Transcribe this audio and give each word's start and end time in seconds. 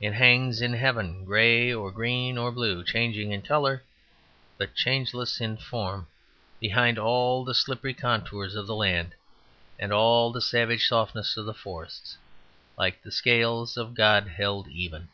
It 0.00 0.12
hangs 0.12 0.62
in 0.62 0.74
heaven, 0.74 1.24
grey, 1.24 1.74
or 1.74 1.90
green, 1.90 2.38
or 2.38 2.52
blue, 2.52 2.84
changing 2.84 3.32
in 3.32 3.42
colour, 3.42 3.82
but 4.58 4.76
changeless 4.76 5.40
in 5.40 5.56
form, 5.56 6.06
behind 6.60 7.00
all 7.00 7.42
the 7.44 7.52
slippery 7.52 7.92
contours 7.92 8.54
of 8.54 8.68
the 8.68 8.76
land 8.76 9.16
and 9.76 9.92
all 9.92 10.30
the 10.30 10.40
savage 10.40 10.86
softness 10.86 11.36
of 11.36 11.46
the 11.46 11.52
forests, 11.52 12.16
like 12.78 13.02
the 13.02 13.10
scales 13.10 13.76
of 13.76 13.94
God 13.96 14.28
held 14.28 14.68
even. 14.68 15.08